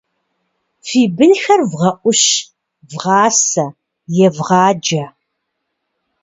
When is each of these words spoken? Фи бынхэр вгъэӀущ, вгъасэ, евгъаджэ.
Фи 0.85 1.01
бынхэр 1.15 1.61
вгъэӀущ, 1.69 2.21
вгъасэ, 2.89 3.65
евгъаджэ. 4.25 5.03